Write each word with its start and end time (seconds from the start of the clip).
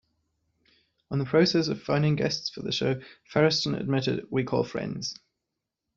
On 1.11 1.19
the 1.19 1.25
process 1.25 1.67
of 1.67 1.83
finding 1.83 2.15
guests 2.15 2.49
for 2.49 2.63
the 2.63 2.71
show, 2.71 2.99
Feresten 3.31 3.79
admitted: 3.79 4.25
We 4.31 4.43
call 4.43 4.63
friends. 4.63 5.13